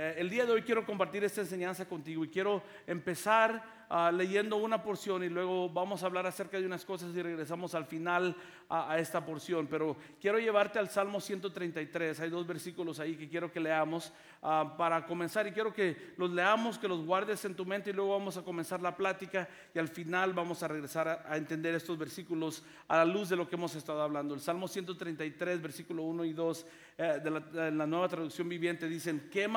[0.00, 4.58] Eh, el día de hoy quiero compartir esta enseñanza contigo y quiero empezar Ah, leyendo
[4.58, 8.36] una porción y luego vamos a hablar acerca de unas cosas y regresamos al final
[8.68, 9.66] a, esta porción.
[9.66, 12.20] Pero quiero llevarte al Salmo 133.
[12.20, 16.30] Hay dos versículos ahí que quiero que leamos ah, para comenzar y quiero que los
[16.30, 19.78] leamos, que los guardes en tu mente y luego vamos a comenzar la plática y
[19.78, 23.56] al final vamos a regresar a, entender estos versículos a la luz de lo que
[23.56, 24.34] hemos estado hablando.
[24.34, 26.66] El Salmo 133, versículo 1 y 2
[26.98, 29.48] eh, de, la, de la nueva traducción viviente dicen, qué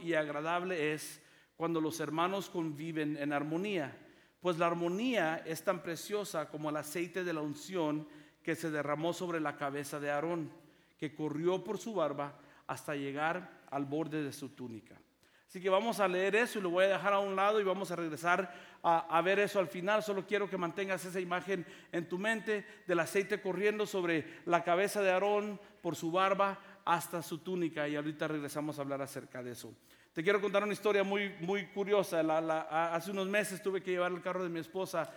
[0.00, 1.20] y agradable es
[1.56, 3.96] cuando los hermanos conviven en armonía,
[4.40, 8.06] pues la armonía es tan preciosa como el aceite de la unción
[8.42, 10.50] que se derramó sobre la cabeza de Aarón,
[10.98, 14.94] que corrió por su barba hasta llegar al borde de su túnica.
[15.48, 17.64] Así que vamos a leer eso y lo voy a dejar a un lado y
[17.64, 20.00] vamos a regresar a, ver eso al final.
[20.00, 25.02] Solo quiero que mantengas esa imagen en tu mente del aceite corriendo sobre la cabeza
[25.02, 29.52] de Aarón por su barba hasta su túnica y ahorita regresamos a hablar acerca de
[29.52, 29.74] eso.
[30.12, 32.20] Te quiero contar una historia muy, muy curiosa.
[32.94, 35.08] hace unos meses tuve que llevar el carro de mi esposa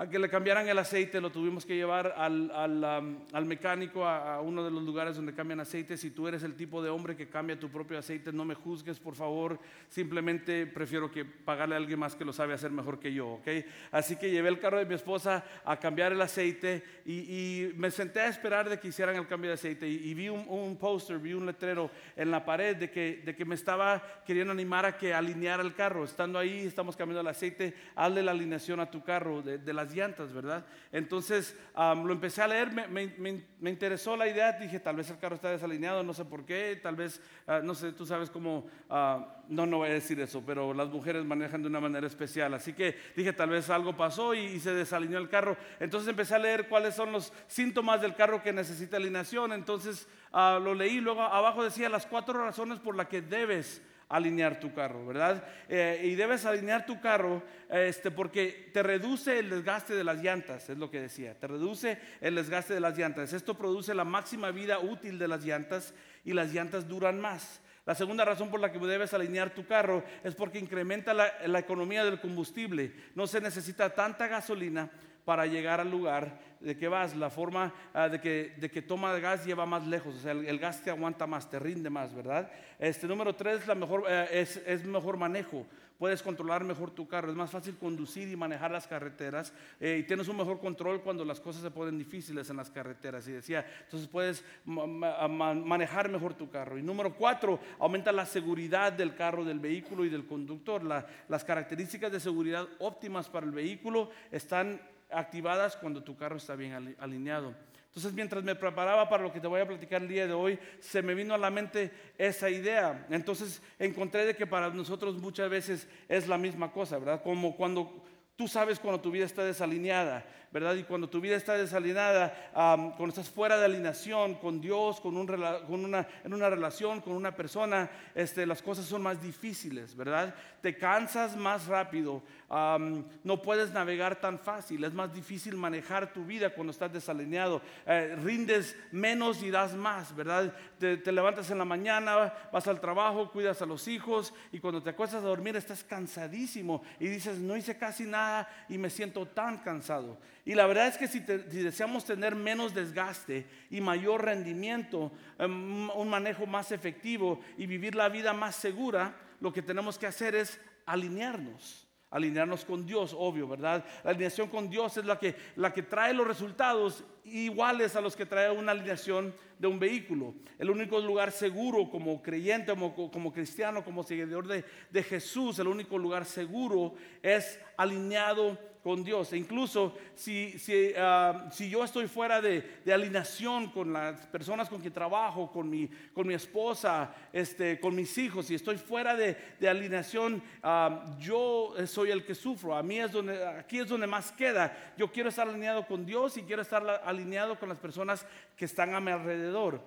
[0.00, 4.64] a que le cambiaran el aceite, lo tuvimos que llevar al, al, mecánico a, uno
[4.64, 5.98] de los lugares donde cambian aceite.
[5.98, 8.98] Si tú eres el tipo de hombre que cambia tu propio aceite, no me juzgues,
[8.98, 9.58] por favor.
[9.90, 13.48] Simplemente prefiero que pagarle a alguien más que lo sabe hacer mejor que yo, ¿ok?
[13.92, 18.20] Así que llevé el carro de mi esposa a cambiar el aceite y, me senté
[18.20, 21.34] a esperar de que hicieran el cambio de aceite y, vi un, un póster, vi
[21.34, 25.12] un letrero en la pared de que, de que me estaba queriendo animar a que
[25.12, 26.04] alineara el carro.
[26.04, 29.89] Estando ahí, estamos cambiando el aceite, hazle la alineación a tu carro de, de las
[29.94, 30.64] llantas, ¿verdad?
[30.92, 35.50] Entonces lo empecé a leer, me, interesó la idea, dije, tal vez el carro está
[35.50, 39.66] desalineado, no sé por qué, tal vez, ah, no sé, tú sabes cómo, ah, no,
[39.66, 42.96] no voy a decir eso, pero las mujeres manejan de una manera especial, así que
[43.16, 45.56] dije, tal vez algo pasó y, se desalineó el carro.
[45.78, 50.58] Entonces empecé a leer cuáles son los síntomas del carro que necesita alineación, entonces ah,
[50.62, 55.06] lo leí, luego abajo decía las cuatro razones por las que debes alinear tu carro,
[55.06, 55.42] ¿verdad?
[55.68, 60.68] Eh, y debes alinear tu carro este, porque te reduce el desgaste de las llantas,
[60.68, 63.32] es lo que decía, te reduce el desgaste de las llantas.
[63.32, 65.94] Esto produce la máxima vida útil de las llantas
[66.24, 67.60] y las llantas duran más.
[67.86, 71.60] La segunda razón por la que debes alinear tu carro es porque incrementa la, la
[71.60, 72.92] economía del combustible.
[73.14, 74.90] No se necesita tanta gasolina
[75.30, 79.16] para llegar al lugar de que vas, la forma ah, de, que, de que toma
[79.20, 82.50] gas lleva más lejos, o sea, el, gas te aguanta más, te rinde más, ¿verdad?
[82.80, 85.68] Este número tres, la mejor, eh, es, es, mejor manejo,
[86.00, 90.02] puedes controlar mejor tu carro, es más fácil conducir y manejar las carreteras eh, y
[90.02, 93.64] tienes un mejor control cuando las cosas se ponen difíciles en las carreteras, y decía,
[93.84, 96.76] entonces puedes manejar mejor tu carro.
[96.76, 100.82] Y número cuatro, aumenta la seguridad del carro, del vehículo y del conductor.
[100.82, 104.80] las características de seguridad óptimas para el vehículo están
[105.12, 107.54] activadas cuando tu carro está bien alineado.
[107.86, 110.58] Entonces, mientras me preparaba para lo que te voy a platicar el día de hoy,
[110.78, 113.04] se me vino a la mente esa idea.
[113.10, 117.20] Entonces, encontré de que para nosotros muchas veces es la misma cosa, ¿verdad?
[117.20, 118.04] Como cuando
[118.36, 120.24] tú sabes cuando tu vida está desalineada.
[120.52, 120.74] ¿Verdad?
[120.74, 126.08] Y cuando tu vida está desalineada, cuando estás fuera de alineación con Dios, con, una,
[126.24, 130.34] en una relación con una persona, este, las cosas son más difíciles, ¿verdad?
[130.60, 136.50] Te cansas más rápido, no puedes navegar tan fácil, es más difícil manejar tu vida
[136.50, 140.52] cuando estás desalineado, eh, rindes menos y das más, ¿verdad?
[140.78, 144.82] Te, te levantas en la mañana, vas al trabajo, cuidas a los hijos y cuando
[144.82, 149.26] te acuestas a dormir estás cansadísimo y dices, no hice casi nada y me siento
[149.26, 150.18] tan cansado.
[150.44, 156.08] Y la verdad es que si, deseamos tener menos desgaste y mayor rendimiento, em, un
[156.08, 160.60] manejo más efectivo y vivir la vida más segura, lo que tenemos que hacer es
[160.86, 161.86] alinearnos.
[162.10, 163.84] Alinearnos con Dios, obvio, ¿verdad?
[164.02, 168.16] La alineación con Dios es la que, la que trae los resultados iguales a los
[168.16, 170.34] que trae una alineación de un vehículo.
[170.58, 175.68] El único lugar seguro como creyente, como, como cristiano, como seguidor de, de Jesús, el
[175.68, 179.32] único lugar seguro es alineado con Dios.
[179.32, 184.68] E incluso si, si, ah, si yo estoy fuera de, de, alineación con las personas
[184.68, 189.14] con quien trabajo, con mi, con mi esposa, este, con mis hijos, si estoy fuera
[189.14, 192.74] de, de alineación, ah, yo soy el que sufro.
[192.74, 194.94] A mí es donde, aquí es donde más queda.
[194.96, 198.26] Yo quiero estar alineado con Dios y quiero estar alineado con las personas
[198.56, 199.80] que están a mi alrededor.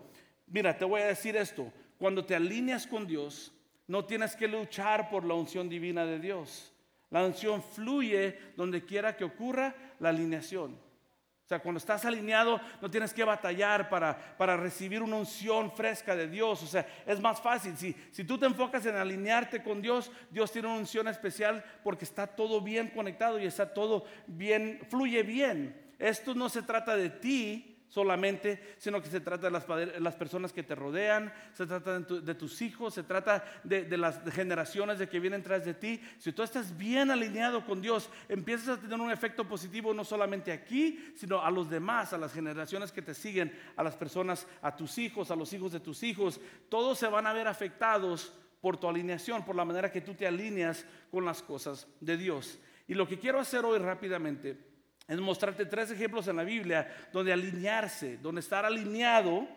[0.47, 1.71] Mira, te voy a decir esto.
[1.97, 3.53] Cuando te alineas con Dios,
[3.87, 6.72] no tienes que luchar por la unción divina de Dios.
[7.13, 10.71] La unción fluye donde quiera que ocurra la alineación.
[10.73, 16.15] O sea, cuando estás alineado no tienes que batallar para, para recibir una unción fresca
[16.15, 16.63] de Dios.
[16.63, 17.77] O sea, es más fácil.
[17.77, 22.05] Si, si tú te enfocas en alinearte con Dios, Dios tiene una unción especial porque
[22.05, 25.93] está todo bien conectado y está todo bien, fluye bien.
[25.99, 30.63] Esto no se trata de ti, solamente, sino que se trata de las, personas que
[30.63, 35.19] te rodean, se trata de, tus hijos, se trata de, de, las generaciones de que
[35.19, 36.01] vienen tras de ti.
[36.17, 40.51] Si tú estás bien alineado con Dios, empiezas a tener un efecto positivo no solamente
[40.51, 44.75] aquí, sino a los demás, a las generaciones que te siguen, a las personas, a
[44.75, 46.41] tus hijos, a los hijos de tus hijos.
[46.69, 50.25] Todos se van a ver afectados por tu alineación, por la manera que tú te
[50.25, 52.57] alineas con las cosas de Dios.
[52.87, 54.72] Y lo que quiero hacer hoy rápidamente
[55.07, 59.47] es mostrarte tres ejemplos en la Biblia donde alinearse, donde estar alineado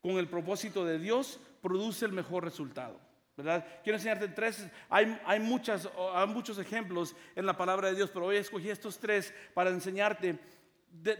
[0.00, 3.00] con el propósito de Dios produce el mejor resultado.
[3.36, 3.66] ¿verdad?
[3.82, 8.26] Quiero enseñarte tres, hay, hay, muchas, hay muchos ejemplos en la palabra de Dios, pero
[8.26, 10.38] hoy escogí estos tres para enseñarte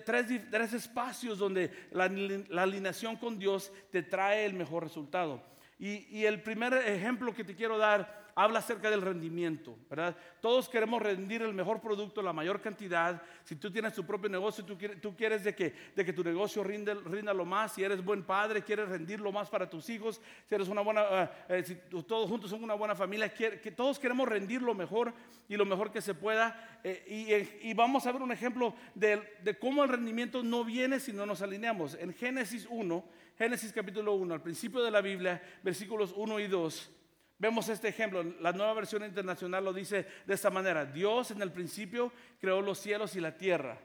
[0.04, 5.42] tres, tres, espacios donde la, la, alineación con Dios te trae el mejor resultado.
[5.78, 10.14] Y, y el primer ejemplo que te quiero dar habla acerca del rendimiento, ¿verdad?
[10.42, 13.22] Todos queremos rendir el mejor producto, la mayor cantidad.
[13.42, 16.22] Si tú tienes tu propio negocio, tú quieres, tú quieres de, que, de que tu
[16.22, 17.72] negocio rinda, rinda lo más.
[17.72, 20.20] Si eres buen padre, quieres rendir lo más para tus hijos.
[20.44, 21.74] Si eres una buena, eh, eh, si
[22.04, 25.14] todos juntos son una buena familia, que todos queremos rendir lo mejor
[25.48, 26.78] y lo mejor que se pueda.
[26.84, 31.10] Eh, y, vamos a ver un ejemplo de, de cómo el rendimiento no viene si
[31.10, 31.94] no nos alineamos.
[31.94, 33.04] En Génesis 1,
[33.38, 36.95] Génesis capítulo 1, al principio de la Biblia, versículos 1 y 2.
[37.38, 41.52] Vemos este ejemplo, la nueva versión internacional lo dice de esta manera, Dios en el
[41.52, 43.78] principio creó los cielos y la tierra,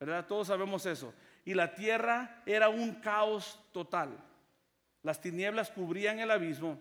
[0.00, 0.26] ¿verdad?
[0.26, 1.14] Todos sabemos eso.
[1.44, 4.18] Y la tierra era un caos total.
[5.02, 6.78] Las tinieblas cubrían el abismo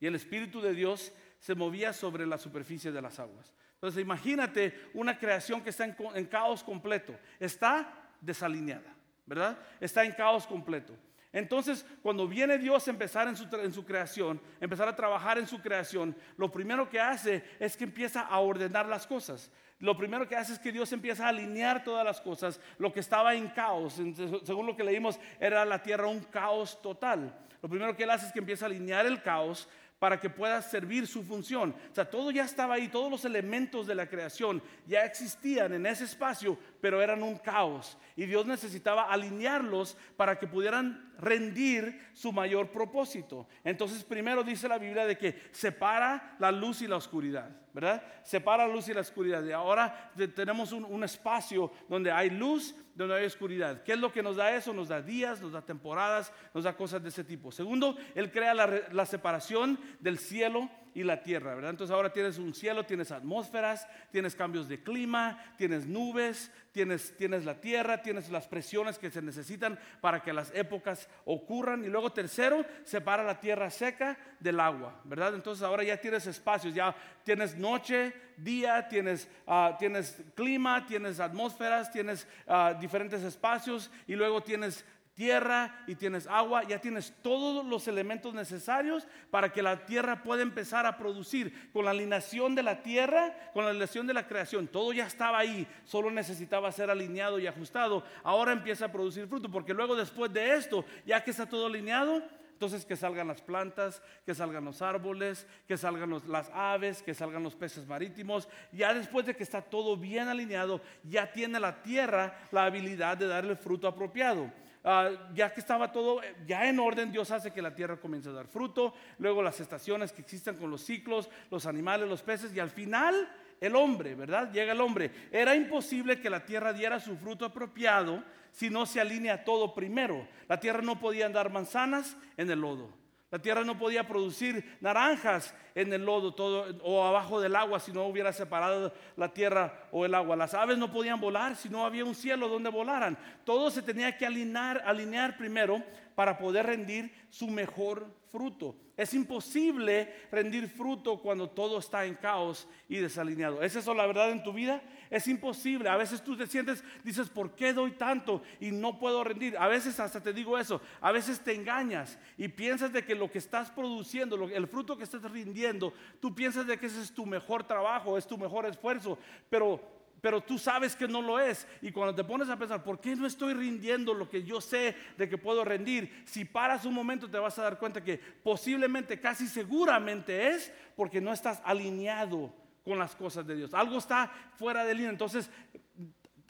[0.00, 3.54] y el Espíritu de Dios se movía sobre la superficie de las aguas.
[3.74, 8.94] Entonces imagínate una creación que está en, en caos completo, está desalineada,
[9.24, 9.58] ¿verdad?
[9.80, 10.94] Está en caos completo.
[11.32, 16.16] Entonces, cuando viene Dios a empezar en su, creación, empezar a trabajar en su creación,
[16.36, 19.50] lo primero que hace es que empieza a ordenar las cosas.
[19.78, 22.60] Lo primero que hace es que Dios empieza a alinear todas las cosas.
[22.78, 24.00] Lo que estaba en caos,
[24.44, 27.38] según lo que leímos, era la tierra un caos total.
[27.62, 29.68] Lo primero que Él hace es que empieza a alinear el caos
[30.00, 31.76] para que pueda servir su función.
[31.92, 35.84] O sea, todo ya estaba ahí, todos los elementos de la creación ya existían en
[35.84, 37.98] ese espacio, pero eran un caos.
[38.16, 43.46] Y Dios necesitaba alinearlos para que pudieran rendir su mayor propósito.
[43.62, 48.02] Entonces, primero dice la Biblia de que separa la luz y la oscuridad, ¿verdad?
[48.24, 49.44] Separa la luz y la oscuridad.
[49.44, 53.82] Y ahora tenemos un, espacio donde hay luz, donde hay oscuridad.
[53.82, 54.72] ¿Qué es lo que nos da eso?
[54.72, 57.52] Nos da días, nos da temporadas, nos da cosas de ese tipo.
[57.52, 61.70] Segundo, Él crea la, la separación del cielo y la tierra, ¿verdad?
[61.70, 67.44] Entonces ahora tienes un cielo, tienes atmósferas, tienes cambios de clima, tienes nubes, tienes, tienes
[67.44, 71.84] la tierra, tienes las presiones que se necesitan para que las épocas ocurran.
[71.84, 75.34] Y luego tercero, separa la tierra seca del agua, ¿verdad?
[75.34, 76.94] Entonces ahora ya tienes espacios, ya
[77.24, 84.42] tienes noche, día, tienes, ah, tienes clima, tienes atmósferas, tienes ah, diferentes espacios y luego
[84.42, 84.84] tienes
[85.20, 90.40] tierra y tienes agua, ya tienes todos los elementos necesarios para que la tierra pueda
[90.40, 91.70] empezar a producir.
[91.74, 95.38] Con la alineación de la tierra, con la alineación de la creación, todo ya estaba
[95.38, 98.02] ahí, solo necesitaba ser alineado y ajustado.
[98.22, 102.22] Ahora empieza a producir fruto, porque luego después de esto, ya que está todo alineado,
[102.54, 107.42] entonces que salgan las plantas, que salgan los árboles, que salgan las aves, que salgan
[107.42, 108.48] los peces marítimos.
[108.72, 113.26] Ya después de que está todo bien alineado, ya tiene la tierra la habilidad de
[113.26, 114.50] darle fruto apropiado.
[114.82, 118.32] Ah, ya que estaba todo ya en orden, Dios hace que la tierra comience a
[118.32, 122.60] dar fruto, luego las estaciones que existan con los ciclos, los animales, los peces, y
[122.60, 123.28] al final
[123.60, 124.50] el hombre, ¿verdad?
[124.52, 125.10] Llega el hombre.
[125.30, 130.26] Era imposible que la tierra diera su fruto apropiado si no se alinea todo primero.
[130.48, 132.99] La tierra no podía dar manzanas en el lodo.
[133.30, 137.92] La tierra no podía producir naranjas en el lodo todo, o abajo del agua si
[137.92, 140.34] no hubiera separado la tierra o el agua.
[140.34, 143.16] Las aves no podían volar si no había un cielo donde volaran.
[143.44, 145.80] Todo se tenía que alinear, alinear primero
[146.20, 148.76] para poder rendir su mejor fruto.
[148.94, 153.62] Es imposible rendir fruto cuando todo está en caos y desalineado.
[153.62, 154.82] ¿Es eso la verdad en tu vida?
[155.08, 155.88] Es imposible.
[155.88, 159.56] A veces tú te sientes, dices, ¿por qué doy tanto y no puedo rendir?
[159.56, 160.82] A veces hasta te digo eso.
[161.00, 165.04] A veces te engañas y piensas de que lo que estás produciendo, el fruto que
[165.04, 169.18] estás rindiendo, tú piensas de que ese es tu mejor trabajo, es tu mejor esfuerzo.
[169.48, 169.80] Pero
[170.20, 171.66] pero tú sabes que no lo es.
[171.82, 174.94] Y cuando te pones a pensar, ¿por qué no estoy rindiendo lo que yo sé
[175.16, 176.22] de que puedo rendir?
[176.26, 181.20] Si paras un momento te vas a dar cuenta que posiblemente, casi seguramente es porque
[181.20, 182.52] no estás alineado
[182.84, 183.74] con las cosas de Dios.
[183.74, 185.10] Algo está fuera de línea.
[185.10, 185.50] Entonces,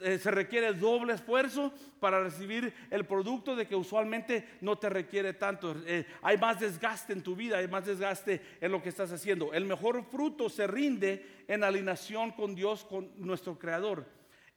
[0.01, 5.33] eh, se requiere doble esfuerzo para recibir el producto de que usualmente no te requiere
[5.33, 5.75] tanto.
[5.85, 9.53] Eh, hay más desgaste en tu vida, hay más desgaste en lo que estás haciendo.
[9.53, 14.05] El mejor fruto se rinde en alineación con Dios, con nuestro Creador.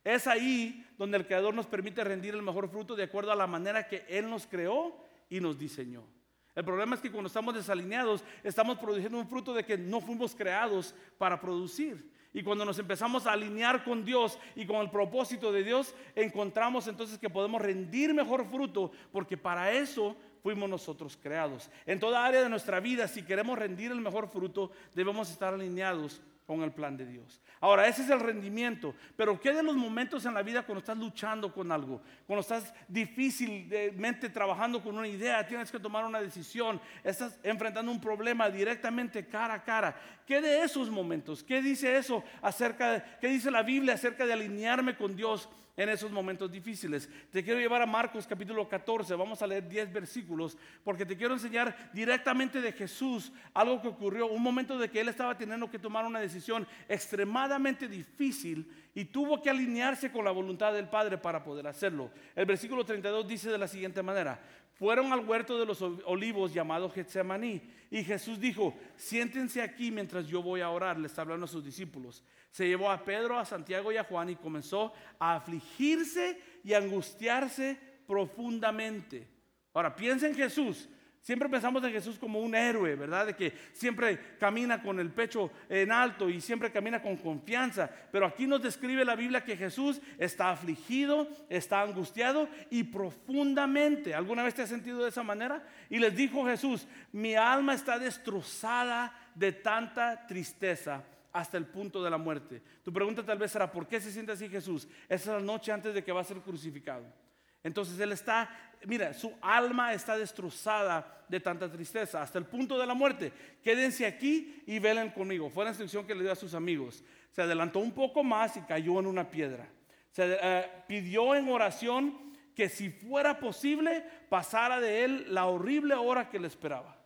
[0.04, 3.46] Es ahí donde el Creador nos permite rendir el mejor fruto de acuerdo a la
[3.46, 4.96] manera que Él nos creó
[5.30, 6.13] y nos diseñó.
[6.54, 10.34] El problema es que cuando estamos desalineados, estamos produciendo un fruto de que no fuimos
[10.34, 12.10] creados para producir.
[12.32, 16.88] Y cuando nos empezamos a alinear con Dios y con el propósito de Dios, encontramos
[16.88, 21.70] entonces que podemos rendir mejor fruto, porque para eso fuimos nosotros creados.
[21.86, 26.20] En toda área de nuestra vida, si queremos rendir el mejor fruto, debemos estar alineados
[26.46, 27.40] con el plan de Dios.
[27.60, 30.98] Ahora, ese es el rendimiento, pero ¿qué de los momentos en la vida cuando estás
[30.98, 32.02] luchando con algo?
[32.26, 38.00] Cuando estás difícilmente trabajando con una idea, tienes que tomar una decisión, estás enfrentando un
[38.00, 39.96] problema directamente cara a cara.
[40.26, 41.42] ¿Qué de esos momentos?
[41.42, 45.48] ¿Qué dice eso acerca de, qué dice la Biblia acerca de alinearme con Dios?
[45.76, 47.08] En esos momentos difíciles.
[47.30, 51.34] Te quiero llevar a Marcos capítulo 14, vamos a leer 10 versículos, porque te quiero
[51.34, 55.78] enseñar directamente de Jesús algo que ocurrió, un momento de que él estaba teniendo que
[55.78, 61.42] tomar una decisión extremadamente difícil y tuvo que alinearse con la voluntad del Padre para
[61.42, 62.10] poder hacerlo.
[62.36, 64.40] El versículo 32 dice de la siguiente manera,
[64.74, 70.42] fueron al huerto de los olivos llamado Getsemaní y Jesús dijo, siéntense aquí mientras yo
[70.42, 72.22] voy a orar, le está hablando a sus discípulos
[72.54, 77.76] se llevó a Pedro, a Santiago y a Juan y comenzó a afligirse y angustiarse
[78.06, 79.26] profundamente.
[79.72, 80.88] Ahora, piensa en Jesús.
[81.24, 83.24] Siempre pensamos en Jesús como un héroe, ¿verdad?
[83.24, 87.90] De que siempre camina con el pecho en alto y siempre camina con confianza.
[88.12, 94.14] Pero aquí nos describe la Biblia que Jesús está afligido, está angustiado y profundamente.
[94.14, 95.66] ¿Alguna vez te has sentido de esa manera?
[95.88, 102.10] Y les dijo Jesús, mi alma está destrozada de tanta tristeza hasta el punto de
[102.10, 102.60] la muerte.
[102.82, 104.86] Tu pregunta tal vez será, ¿por qué se siente así Jesús?
[105.08, 107.23] Esa es la noche antes de que va a ser crucificado.
[107.64, 108.48] Entonces él está,
[108.84, 113.32] mira, su alma está destrozada de tanta tristeza, hasta el punto de la muerte.
[113.62, 115.50] Quédense aquí y velen conmigo.
[115.50, 117.02] Fue la instrucción que le dio a sus amigos.
[117.32, 119.66] Se adelantó un poco más y cayó en una piedra.
[120.10, 126.28] Se eh, pidió en oración que si fuera posible pasara de él la horrible hora
[126.28, 126.96] que le esperaba.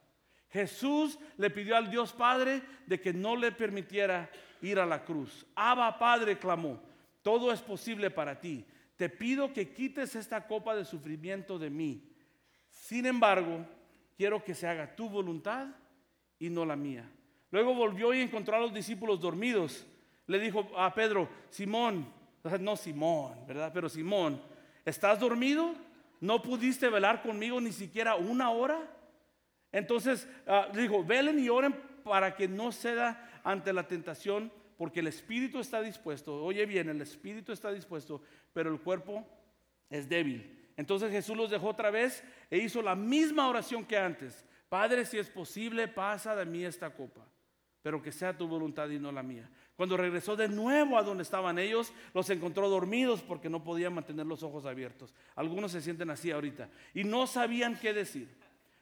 [0.50, 4.28] Jesús le pidió al Dios Padre de que no le permitiera
[4.60, 5.46] ir a la cruz.
[5.54, 6.80] Abba Padre clamó,
[7.22, 8.64] todo es posible para ti.
[8.98, 12.02] Te pido que quites esta copa de sufrimiento de mí.
[12.68, 13.64] Sin embargo,
[14.16, 15.68] quiero que se haga tu voluntad
[16.36, 17.08] y no la mía.
[17.52, 19.86] Luego volvió y encontró a los discípulos dormidos.
[20.26, 22.12] Le dijo a Pedro, Simón,
[22.58, 23.70] no Simón, ¿verdad?
[23.72, 24.42] Pero Simón,
[24.84, 25.76] ¿estás dormido?
[26.20, 28.80] ¿No pudiste velar conmigo ni siquiera una hora?
[29.70, 35.08] Entonces uh, dijo, velen y oren para que no ceda ante la tentación, porque el
[35.08, 36.42] espíritu está dispuesto.
[36.42, 38.22] Oye bien, el espíritu está dispuesto,
[38.54, 39.26] pero el cuerpo
[39.90, 40.70] es débil.
[40.76, 44.46] Entonces Jesús los dejó otra vez e hizo la misma oración que antes.
[44.68, 47.26] Padre, si es posible, pasa de mí esta copa,
[47.82, 49.50] pero que sea tu voluntad y no la mía.
[49.74, 54.26] Cuando regresó de nuevo a donde estaban ellos, los encontró dormidos porque no podían mantener
[54.26, 55.12] los ojos abiertos.
[55.34, 58.28] Algunos se sienten así ahorita y no sabían qué decir.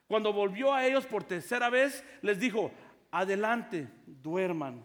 [0.07, 2.71] Cuando volvió a ellos por tercera vez, les dijo,
[3.11, 4.85] adelante, duerman,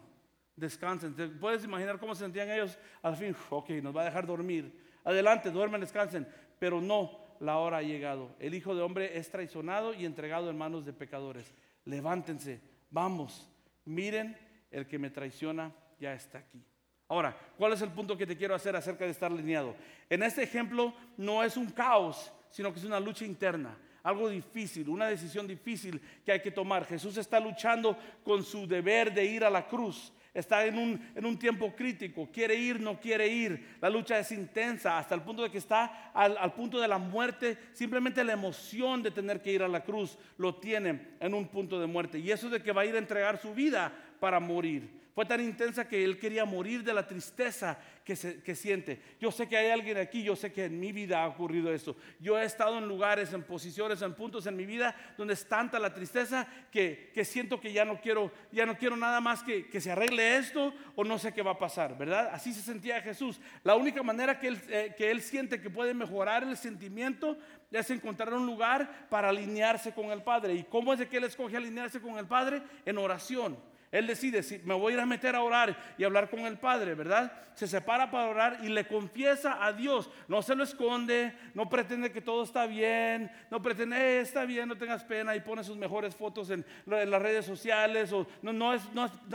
[0.56, 1.14] descansen.
[1.14, 2.78] ¿Te puedes imaginar cómo se sentían ellos?
[3.02, 4.72] Al fin, ok, nos va a dejar dormir.
[5.04, 6.26] Adelante, duerman, descansen.
[6.58, 8.34] Pero no, la hora ha llegado.
[8.38, 11.52] El Hijo de Hombre es traicionado y entregado en manos de pecadores.
[11.84, 13.50] Levántense, vamos,
[13.84, 14.36] miren,
[14.70, 16.62] el que me traiciona ya está aquí.
[17.08, 19.74] Ahora, ¿cuál es el punto que te quiero hacer acerca de estar lineado?
[20.08, 24.88] En este ejemplo no es un caos, sino que es una lucha interna algo difícil,
[24.88, 26.84] una decisión difícil que hay que tomar.
[26.84, 30.12] Jesús está luchando con su deber de ir a la cruz.
[30.34, 33.76] Está en un, en un tiempo crítico, quiere ir, no quiere ir.
[33.82, 36.96] La lucha es intensa hasta el punto de que está al, al punto de la
[36.96, 37.58] muerte.
[37.74, 41.78] Simplemente la emoción de tener que ir a la cruz lo tiene en un punto
[41.78, 42.18] de muerte.
[42.18, 45.01] Y eso de que va a ir a entregar su vida para morir.
[45.14, 48.16] Fue tan intensa que él quería morir de la tristeza que,
[48.56, 49.00] siente.
[49.20, 51.96] Yo sé que hay alguien aquí, yo sé que en mi vida ha ocurrido esto.
[52.18, 55.78] Yo he estado en lugares, en posiciones, en puntos en mi vida donde es tanta
[55.78, 59.82] la tristeza que, siento que ya no quiero, ya no quiero nada más que, que,
[59.82, 62.30] se arregle esto o no sé qué va a pasar, ¿verdad?
[62.32, 63.38] Así se sentía Jesús.
[63.64, 67.36] La única manera que él, eh, que él siente que puede mejorar el sentimiento
[67.70, 70.54] es encontrar un lugar para alinearse con el Padre.
[70.54, 72.62] ¿Y cómo es que él escoge alinearse con el Padre?
[72.86, 73.71] En oración.
[73.92, 76.56] Él decide, si me voy a ir a meter a orar y hablar con el
[76.56, 77.30] Padre, ¿verdad?
[77.52, 80.08] Se separa para orar y le confiesa a Dios.
[80.28, 84.66] No se lo esconde, no pretende que todo está bien, no pretende, eh, está bien,
[84.66, 88.10] no tengas pena y pone sus mejores fotos en, las redes sociales.
[88.14, 88.82] O, no, es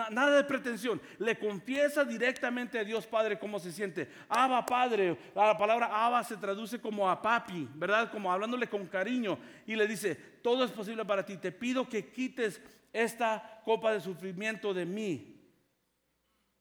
[0.09, 0.99] nada de pretensión.
[1.19, 4.09] Le confiesa directamente a Dios Padre cómo se siente.
[4.27, 8.09] Abba Padre, la palabra Abba se traduce como a papi, ¿verdad?
[8.09, 9.37] Como hablándole con cariño.
[9.67, 11.37] Y le dice, todo es posible para ti.
[11.37, 12.59] Te pido que quites
[12.93, 15.33] esta copa de sufrimiento de mí.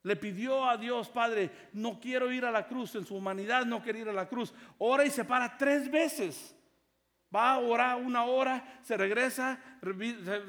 [0.03, 3.83] Le pidió a Dios, Padre, no quiero ir a la cruz, en su humanidad no
[3.83, 4.55] quiere ir a la cruz.
[4.79, 6.57] Ora y se para tres veces.
[7.35, 9.59] Va a orar una hora, se regresa,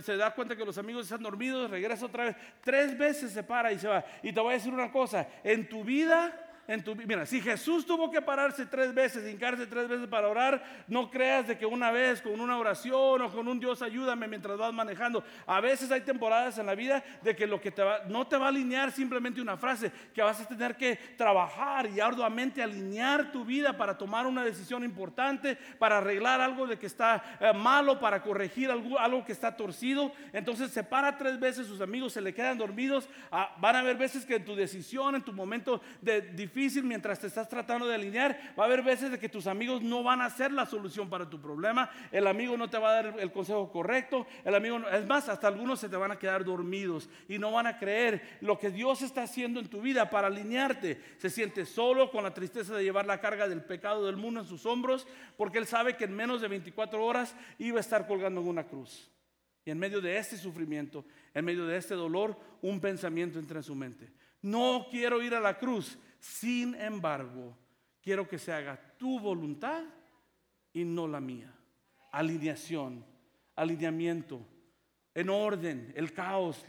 [0.04, 2.36] se, da cuenta que los amigos están dormidos, regresa otra vez.
[2.64, 4.06] Tres veces se para y se va.
[4.22, 7.86] Y te voy a decir una cosa, en tu vida en tu Mira, si Jesús
[7.86, 11.92] tuvo que pararse tres veces, hincarse tres veces para orar, no creas de que una
[11.92, 15.24] vez con una oración o con un Dios ayúdame mientras vas manejando.
[15.46, 17.74] A veces hay temporadas en la vida de que lo que
[18.10, 22.02] no te va a alinear simplemente una frase, que vas a tener que trabajar y
[22.02, 27.38] arduamente alinear tu vida para tomar una decisión importante, para arreglar algo de que está
[27.40, 30.12] eh, malo, para corregir algo, algo, que está torcido.
[30.34, 33.08] Entonces se para tres veces, sus amigos se le quedan dormidos.
[33.32, 37.20] Ah, van a haber veces que en tu decisión, en tu momento de difícil, mientras
[37.20, 38.38] te estás tratando de alinear.
[38.58, 41.30] Va a haber veces de que tus amigos no van a ser la solución para
[41.30, 41.90] tu problema.
[42.12, 44.26] El amigo no te va a dar el consejo correcto.
[44.44, 47.68] El amigo, es más, hasta algunos se te van a quedar dormidos y no van
[47.68, 51.00] a creer lo que Dios está haciendo en tu vida para alinearte.
[51.18, 54.48] Se siente solo con la tristeza de llevar la carga del pecado del mundo en
[54.48, 58.42] sus hombros, porque él sabe que en menos de 24 horas iba a estar colgando
[58.42, 59.12] en una cruz.
[59.64, 63.64] Y en medio de este sufrimiento, en medio de este dolor, un pensamiento entra en
[63.64, 64.10] su mente.
[64.42, 67.58] No quiero ir a la cruz, sin embargo,
[68.02, 69.84] quiero que se haga tu voluntad
[70.74, 71.54] y no la mía.
[72.12, 73.04] Alineación,
[73.56, 74.46] alineamiento,
[75.16, 76.66] en orden, el caos,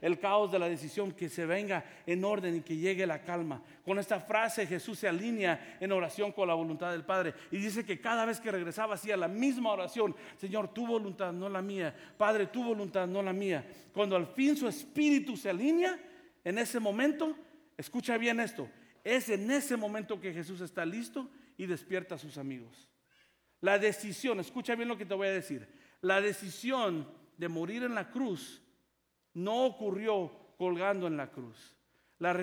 [0.00, 3.62] el caos de la decisión, que se venga en orden y que llegue la calma.
[3.84, 7.84] Con esta frase Jesús se alinea en oración con la voluntad del Padre y dice
[7.84, 11.94] que cada vez que regresaba hacía la misma oración, Señor, tu voluntad, no la mía,
[12.16, 13.64] Padre, tu voluntad, no la mía.
[13.92, 15.98] Cuando al fin su espíritu se alinea,
[16.44, 17.36] en ese momento,
[17.76, 18.68] escucha bien esto,
[19.04, 22.88] es en ese momento que Jesús está listo y despierta a sus amigos.
[23.60, 25.68] La decisión, escucha bien lo que te voy a decir,
[26.00, 28.62] la decisión de morir en la cruz
[29.34, 31.76] no ocurrió colgando en la cruz.
[32.18, 32.34] La,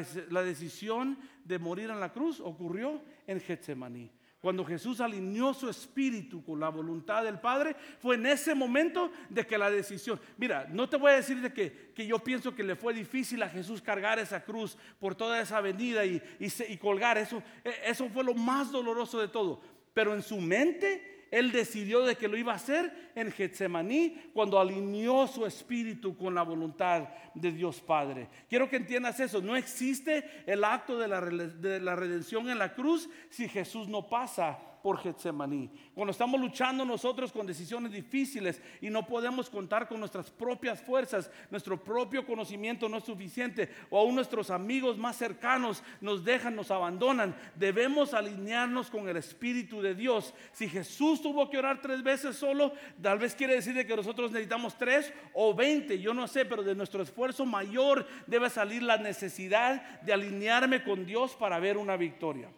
[0.44, 4.12] decisión de morir en la cruz ocurrió en Getsemaní.
[4.42, 9.46] Cuando Jesús alineó su espíritu con la voluntad del Padre, fue en ese momento de
[9.46, 12.64] que la decisión, mira, no te voy a decir de que, que yo pienso que
[12.64, 17.18] le fue difícil a Jesús cargar esa cruz por toda esa avenida y, y colgar,
[17.18, 19.62] eso, e, eso fue lo más doloroso de todo,
[19.94, 24.60] pero en su mente él decidió de que lo iba a hacer en Getsemaní cuando
[24.60, 28.30] alineó su espíritu con la voluntad de Dios Padre.
[28.50, 29.42] Quiero que entiendas eso.
[29.42, 34.08] No existe el acto de la, de la redención en la cruz si Jesús no
[34.08, 35.70] pasa por Getsemaní.
[35.94, 41.30] Cuando estamos luchando nosotros con decisiones difíciles y no podemos contar con nuestras propias fuerzas,
[41.50, 46.72] nuestro propio conocimiento no es suficiente, o aún nuestros amigos más cercanos nos dejan, nos
[46.72, 50.34] abandonan, debemos alinearnos con el Espíritu de Dios.
[50.52, 54.78] Si Jesús tuvo que orar tres veces solo, tal vez quiere decir que nosotros necesitamos
[54.78, 60.02] tres o veinte, yo no sé, pero de nuestro esfuerzo mayor debe salir la necesidad
[60.02, 62.50] de alinearme con Dios para ver una victoria.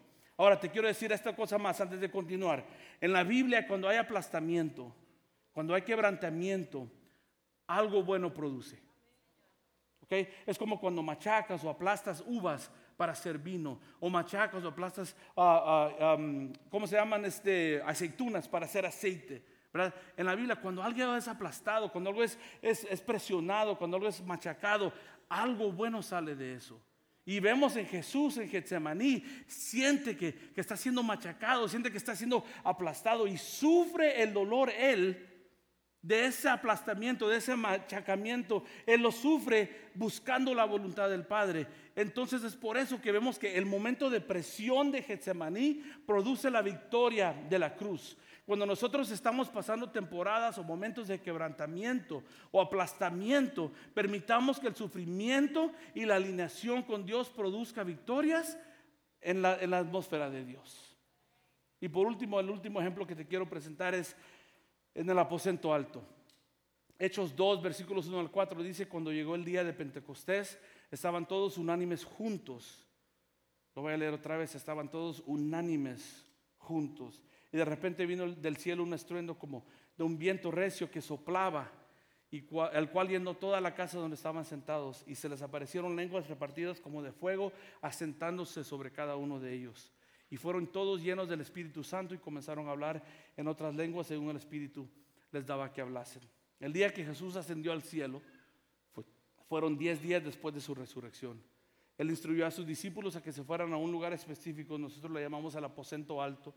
[0.41, 2.65] Ahora te quiero decir esta cosa más antes de continuar.
[2.99, 4.91] En la Biblia cuando hay aplastamiento,
[5.51, 6.89] cuando hay quebrantamiento,
[7.67, 8.81] algo bueno produce.
[10.01, 10.27] ¿Okay?
[10.47, 15.91] Es como cuando machacas o aplastas uvas para hacer vino, o machacas o aplastas, ah,
[15.99, 16.17] ah,
[16.71, 17.23] ¿cómo se llaman?
[17.25, 19.45] Este, aceitunas para hacer aceite.
[20.17, 24.19] En la Biblia, cuando algo es aplastado, cuando algo es, es presionado, cuando algo es
[24.25, 24.91] machacado,
[25.29, 26.81] algo bueno sale de eso.
[27.25, 32.15] Y vemos en Jesús, en Getsemaní, siente que, que, está siendo machacado, siente que está
[32.15, 35.27] siendo aplastado y sufre el dolor él
[36.01, 38.63] de ese aplastamiento, de ese machacamiento.
[38.85, 41.67] Él lo sufre buscando la voluntad del Padre.
[41.95, 46.61] Entonces es por eso que vemos que el momento de presión de Getsemaní produce la
[46.61, 48.17] victoria de la cruz.
[48.51, 55.71] Cuando nosotros estamos pasando temporadas o momentos de quebrantamiento o aplastamiento, permitamos que el sufrimiento
[55.95, 58.57] y la alineación con Dios produzca victorias
[59.21, 60.97] en la, atmósfera de Dios.
[61.79, 64.17] Y por último, el último ejemplo que te quiero presentar es
[64.95, 66.03] en el aposento alto.
[66.99, 70.59] Hechos 2, versículos 1 al 4 dice, cuando llegó el día de Pentecostés,
[70.91, 72.85] estaban todos unánimes juntos.
[73.77, 76.25] Lo voy a leer otra vez, estaban todos unánimes
[76.57, 77.21] juntos.
[77.51, 79.65] Y de repente vino del cielo un estruendo como
[79.97, 81.71] de un viento recio que soplaba,
[82.31, 86.27] y el cual llenó toda la casa donde estaban sentados, y se les aparecieron lenguas
[86.27, 89.91] repartidas como de fuego, asentándose sobre cada uno de ellos.
[90.29, 93.03] Y fueron todos llenos del Espíritu Santo y comenzaron a hablar
[93.35, 94.87] en otras lenguas según el Espíritu
[95.31, 96.21] les daba que hablasen.
[96.59, 98.21] El día que Jesús ascendió al cielo,
[99.47, 101.41] fueron diez días después de su resurrección.
[101.97, 105.19] Él instruyó a sus discípulos a que se fueran a un lugar específico, nosotros lo
[105.19, 106.53] llamamos el aposento alto,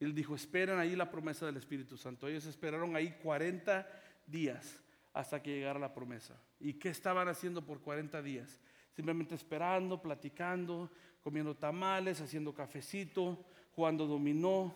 [0.00, 2.28] él dijo, esperen ahí la promesa del Espíritu Santo.
[2.28, 3.86] Ellos esperaron ahí 40
[4.26, 6.40] días hasta que llegara la promesa.
[6.58, 8.60] ¿Y qué estaban haciendo por 40 días?
[8.92, 10.90] simplemente esperando, platicando,
[11.22, 14.74] comiendo tamales, haciendo cafecito, jugando dominó.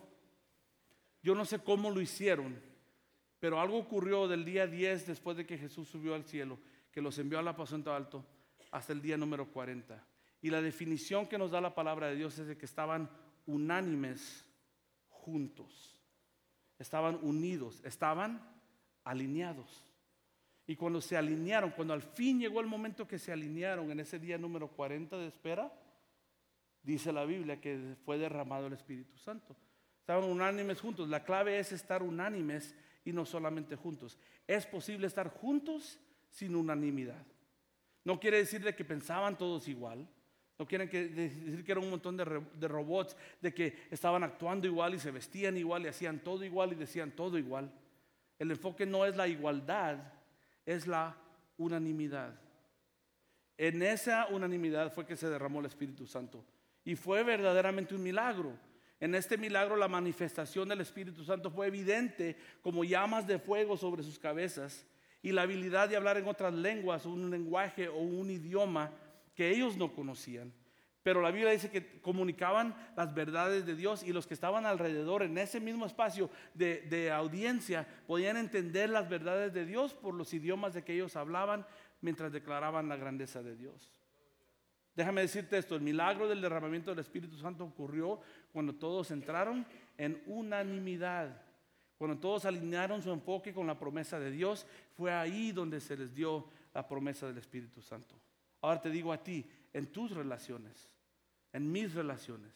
[1.23, 2.59] Yo no sé cómo lo hicieron,
[3.39, 6.59] pero algo ocurrió del día 10 después de que Jesús subió al cielo,
[6.91, 8.25] que los envió al aposento alto
[8.71, 10.03] hasta el día número 40.
[10.41, 13.11] Y la definición que nos da la palabra de Dios es de que estaban
[13.47, 14.46] unánimes
[15.27, 15.99] juntos.
[16.79, 18.41] Estaban unidos, estaban
[19.05, 19.85] alineados.
[20.67, 24.19] Y cuando se alinearon, cuando al fin llegó el momento que se alinearon en ese
[24.19, 25.73] día número 40 de espera,
[26.83, 29.57] dice la Biblia que fue derramado el Espíritu Santo.
[30.01, 31.09] Estaban unánimes juntos.
[31.09, 34.17] La clave es estar unánimes y no solamente juntos.
[34.47, 35.99] Es posible estar juntos
[36.31, 37.27] sin unanimidad.
[38.05, 40.09] No quiere decir de que pensaban todos igual.
[40.59, 44.95] No quieren decir que era un montón de, de, robots, de que estaban actuando igual
[44.95, 47.71] y se vestían igual y hacían todo igual y decían todo igual.
[48.39, 49.99] El enfoque no es la igualdad,
[50.65, 51.17] es la
[51.59, 52.39] unanimidad.
[53.59, 56.45] En esa unanimidad fue que se derramó el Espíritu Santo.
[56.85, 58.53] Y fue verdaderamente un milagro.
[59.01, 64.03] En este milagro la manifestación del Espíritu Santo fue evidente como llamas de fuego sobre
[64.03, 64.87] sus cabezas
[65.23, 68.91] y la habilidad de hablar en otras lenguas, un lenguaje o un idioma
[69.37, 70.53] que ellos no conocían.
[71.07, 75.23] Pero la Biblia dice que comunicaban las verdades de Dios y los que estaban alrededor
[75.23, 80.75] en ese mismo espacio de, audiencia podían entender las verdades de Dios por los idiomas
[80.75, 81.65] de que ellos hablaban
[82.01, 83.93] mientras declaraban la grandeza de Dios.
[84.97, 88.19] Déjame decirte esto, el milagro del derramamiento del Espíritu Santo ocurrió
[88.53, 89.65] cuando todos entraron
[89.97, 91.41] en unanimidad.
[91.99, 96.13] Cuando todos alinearon su enfoque con la promesa de Dios, fue ahí donde se les
[96.13, 98.17] dio la promesa del Espíritu Santo.
[98.67, 100.91] Ahora te digo a ti, en tus relaciones,
[101.53, 102.53] en mis relaciones,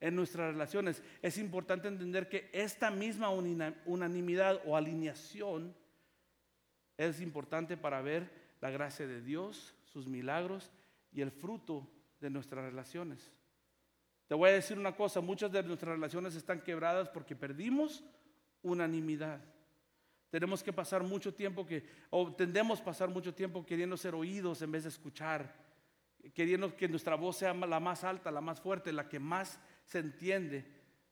[0.00, 1.00] en nuestras relaciones.
[1.22, 5.76] Es importante entender que esta misma unanimidad o alineación
[6.96, 8.28] es importante para ver
[8.60, 10.72] la gracia de Dios, sus milagros
[11.12, 11.88] y el fruto
[12.20, 13.32] de nuestras relaciones.
[14.26, 18.02] Te voy a decir una cosa, muchas de nuestras relaciones están quebradas porque perdimos
[18.62, 19.40] unanimidad.
[20.30, 24.72] Tenemos que pasar mucho tiempo que, o tendemos pasar mucho tiempo queriendo ser oídos en
[24.72, 25.68] vez de escuchar
[26.34, 29.98] queriendo que nuestra voz sea la más alta, la más fuerte, la que más se
[29.98, 30.64] entiende,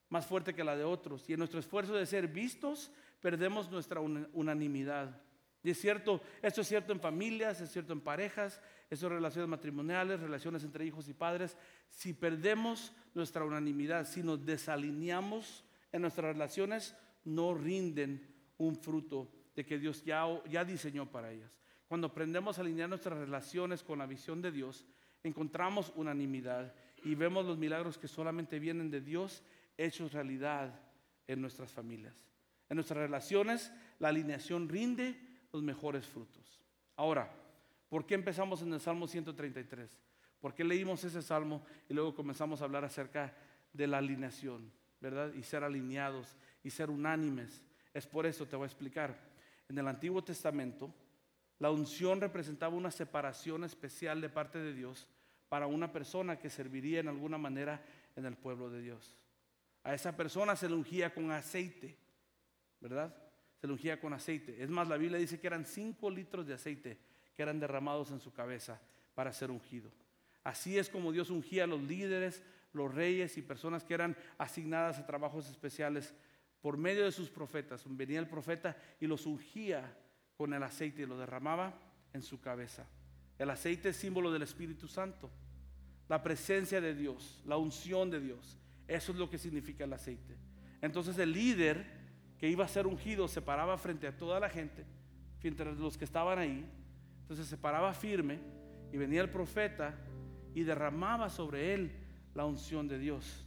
[0.09, 1.29] más fuerte que la de otros.
[1.29, 5.21] Y en nuestro esfuerzo de ser vistos, perdemos nuestra unanimidad.
[5.63, 9.49] Y es cierto, esto es cierto en familias, es cierto en parejas, eso en relaciones
[9.49, 11.57] matrimoniales, relaciones entre hijos y padres.
[11.89, 19.65] Si perdemos nuestra unanimidad, si nos desalineamos en nuestras relaciones, no rinden un fruto de
[19.65, 21.51] que Dios ya, ya diseñó para ellas.
[21.89, 24.87] Cuando aprendemos a alinear nuestras relaciones con la visión de Dios,
[25.23, 29.43] encontramos unanimidad y vemos los milagros que solamente vienen de Dios
[29.77, 30.81] hechos realidad
[31.27, 32.27] en nuestras familias.
[32.69, 35.17] En nuestras relaciones, la alineación rinde
[35.53, 36.61] los mejores frutos.
[36.97, 37.33] Ahora,
[37.89, 39.91] ¿por qué empezamos en el Salmo 133?
[40.41, 43.35] ¿Por qué leímos ese salmo y luego comenzamos a hablar acerca
[43.73, 45.33] de la alineación, verdad?
[45.35, 47.65] Y ser alineados y ser unánimes.
[47.97, 49.17] Es por eso, te voy a explicar.
[49.71, 50.93] En el Antiguo Testamento,
[51.59, 55.09] la unción representaba una separación especial de parte de Dios
[55.49, 57.83] para una persona que serviría en alguna manera
[58.15, 59.17] en el pueblo de Dios.
[59.83, 61.97] A esa persona se le ungía con aceite,
[62.81, 63.17] ¿verdad?
[63.59, 64.63] Se le ungía con aceite.
[64.63, 66.99] Es más, la Biblia dice que eran cinco litros de aceite
[67.35, 68.79] que eran derramados en su cabeza
[69.15, 69.91] para ser ungido.
[70.45, 72.43] Así es como Dios ungía a los líderes,
[72.75, 76.15] los reyes y personas que eran asignadas a trabajos especiales
[76.67, 77.85] por medio de sus profetas.
[77.87, 79.97] Venía el profeta y los ungía
[80.37, 81.79] con el aceite y lo derramaba
[82.13, 82.85] en su cabeza.
[83.39, 85.31] El aceite es símbolo del Espíritu Santo,
[86.09, 88.59] la presencia de Dios, la unción de Dios.
[88.89, 90.37] Eso es lo que significa el aceite.
[90.83, 91.87] Entonces el líder
[92.37, 94.85] que iba a ser ungido se paraba frente a toda la gente,
[95.39, 96.69] frente a los que estaban ahí.
[97.21, 98.41] Entonces se paraba firme
[98.93, 99.95] y venía el profeta
[100.53, 101.93] y derramaba sobre él
[102.35, 103.47] la unción de Dios.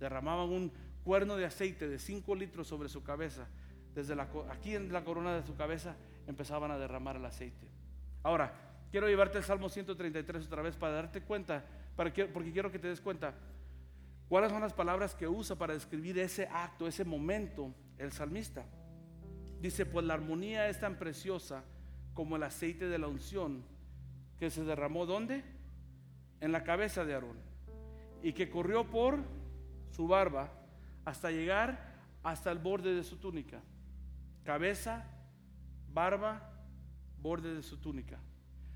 [0.00, 3.46] Derramaban un cuerno de aceite de 5 litros sobre su cabeza.
[3.94, 5.94] Desde aquí en la corona de su cabeza
[6.26, 7.68] empezaban a derramar el aceite.
[8.24, 8.52] Ahora,
[8.90, 11.64] quiero llevarte al Salmo 133 otra vez para darte cuenta,
[11.94, 13.34] para que, porque quiero que te des cuenta
[14.28, 18.64] cuáles son las palabras que usa para describir ese acto, ese momento, el salmista.
[19.60, 21.62] Dice, pues la armonía es tan preciosa
[22.14, 23.62] como el aceite de la unción
[24.40, 25.44] que se derramó ¿dónde?
[26.40, 27.38] En la cabeza de Aarón
[28.24, 29.20] y que corrió por
[29.92, 30.55] su barba
[31.06, 33.62] hasta llegar hasta el borde de su túnica.
[34.44, 35.06] Cabeza,
[35.88, 36.52] barba,
[37.22, 38.18] borde de su túnica.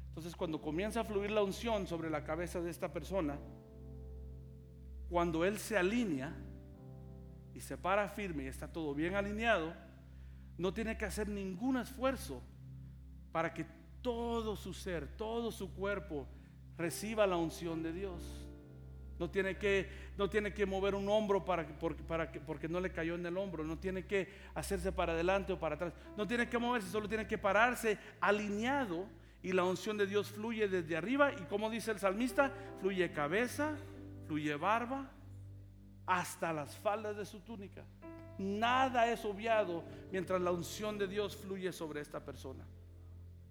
[0.09, 3.38] Entonces cuando comienza a fluir la unción sobre la cabeza de esta persona,
[5.09, 6.33] cuando él se alinea
[7.53, 9.75] y se para firme y está todo bien alineado,
[10.57, 12.43] no tiene que hacer ningún esfuerzo
[13.33, 13.66] para que
[14.03, 16.29] todo su ser, todo su cuerpo
[16.77, 18.50] reciba la unción de Dios.
[19.20, 21.66] No tiene que, no tiene que mover un hombro para,
[22.46, 23.62] porque, no le cayó en el hombro.
[23.62, 25.92] No tiene que hacerse para adelante o para atrás.
[26.16, 29.06] No tiene que moverse, solo tiene que pararse alineado
[29.42, 31.35] y la unción de Dios fluye desde arriba.
[31.35, 33.76] Y como dice el salmista, fluye cabeza,
[34.26, 35.11] fluye barba,
[36.06, 37.85] hasta las faldas de su túnica.
[38.38, 42.64] Nada es obviado mientras la unción de Dios fluye sobre esta persona.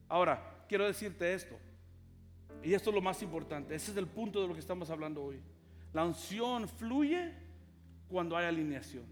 [0.07, 1.55] Ahora, quiero decirte esto.
[2.63, 3.75] Y esto es lo más importante.
[3.75, 5.39] Ese es el punto de lo que estamos hablando hoy.
[5.93, 7.33] La unción fluye
[8.07, 9.05] cuando hay alineación.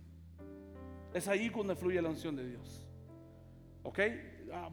[1.13, 2.85] Es ahí cuando fluye la unción de Dios.
[3.83, 3.99] ¿Ok?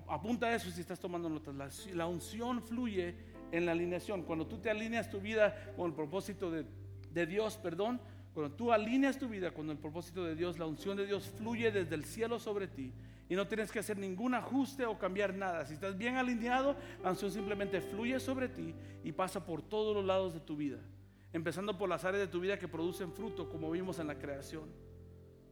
[0.08, 1.86] Apunta eso si estás tomando notas.
[1.94, 3.14] La, unción fluye
[3.52, 4.22] en la alineación.
[4.22, 6.66] Cuando tú te alineas tu vida con el propósito de,
[7.10, 8.00] de Dios, perdón,
[8.34, 11.70] cuando tú alineas tu vida con el propósito de Dios, la unción de Dios fluye
[11.70, 12.92] desde el cielo sobre ti
[13.28, 15.64] y no tienes que hacer ningún ajuste o cambiar nada.
[15.64, 20.04] Si estás bien alineado, la unción simplemente fluye sobre ti y pasa por todos los
[20.04, 20.78] lados de tu vida
[21.34, 24.70] empezando por las áreas de tu vida que producen fruto, como vimos en la creación.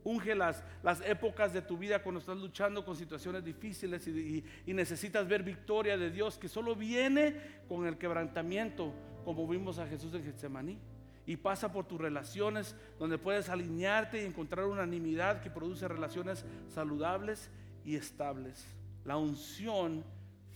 [0.04, 4.74] Unge las, las épocas de tu vida cuando estás luchando con situaciones difíciles y, y,
[4.74, 7.36] necesitas ver victoria de Dios que solo viene
[7.68, 10.78] con el quebrantamiento, como vimos a Jesús en Getsemaní.
[11.26, 17.50] Y pasa por tus relaciones donde puedes alinearte y encontrar unanimidad que produce relaciones saludables
[17.84, 18.66] y estables.
[19.04, 20.04] La unción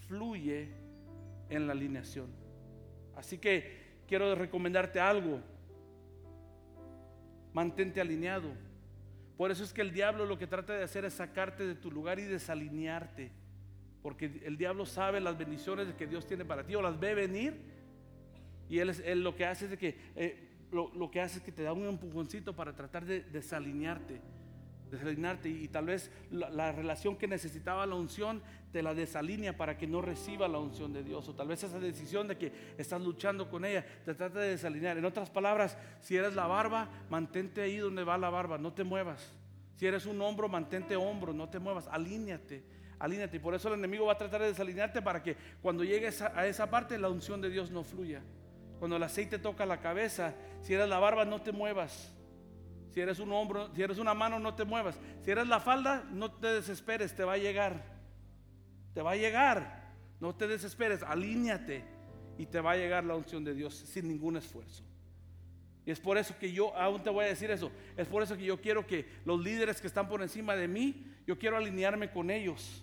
[0.06, 0.70] fluye
[1.48, 2.26] en la alineación.
[3.16, 5.40] Así que quiero recomendarte algo.
[7.52, 8.50] Mantente alineado.
[9.36, 11.90] Por eso es que el diablo lo que trata de hacer es sacarte de tu
[11.90, 13.30] lugar y desalinearte.
[14.02, 17.54] Porque el diablo sabe las bendiciones que Dios tiene para ti o las ve venir.
[18.68, 21.62] Y él, él lo que hace es que eh, lo, que hace es que te
[21.62, 24.20] da un empujoncito para tratar de desalinearte
[24.90, 29.86] desalinearte y, tal vez la, relación que necesitaba la unción te la desalinea para que
[29.86, 33.48] no reciba la unción de Dios o tal vez esa decisión de que estás luchando
[33.48, 34.98] con ella te trata de desalinear.
[34.98, 38.84] En otras palabras, si eres la barba, mantente ahí donde va la barba, no te
[38.84, 39.32] muevas.
[39.76, 42.64] Si eres un hombro, mantente hombro, no te muevas, alíñate,
[42.98, 43.36] alíñate.
[43.36, 46.46] Y por eso el enemigo va a tratar de desalinearte para que cuando llegues a
[46.46, 48.22] esa parte la unción de Dios no fluya.
[48.78, 52.12] Cuando el aceite toca la cabeza, si eres la barba, no te muevas.
[52.96, 54.98] Si eres un hombro, si eres una mano, no te muevas.
[55.20, 57.84] Si eres la falda, no te desesperes, te va a llegar.
[58.94, 59.92] Te va a llegar.
[60.18, 61.84] No te desesperes, alíñate
[62.38, 64.82] y te va a llegar la unción de Dios sin ningún esfuerzo.
[65.84, 68.34] Y es por eso que yo, aún te voy a decir eso, es por eso
[68.34, 72.10] que yo quiero que los líderes que están por encima de mí, yo quiero alinearme
[72.10, 72.82] con ellos.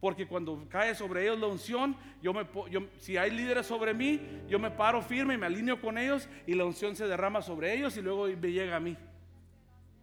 [0.00, 4.18] Porque cuando cae sobre ellos la unción, yo me, yo, si hay líderes sobre mí,
[4.48, 7.74] yo me paro firme y me alineo con ellos y la unción se derrama sobre
[7.74, 8.96] ellos y luego me llega a mí.